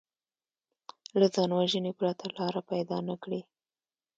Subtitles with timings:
[1.19, 3.41] له ځانوژنې پرته لاره پیدا نه کړي